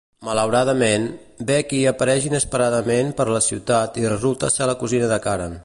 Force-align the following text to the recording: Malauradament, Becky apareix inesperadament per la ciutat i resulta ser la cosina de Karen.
Malauradament, 0.27 1.03
Becky 1.49 1.81
apareix 1.91 2.25
inesperadament 2.31 3.13
per 3.21 3.27
la 3.37 3.43
ciutat 3.49 4.01
i 4.05 4.09
resulta 4.15 4.51
ser 4.55 4.73
la 4.73 4.79
cosina 4.85 5.11
de 5.13 5.25
Karen. 5.27 5.57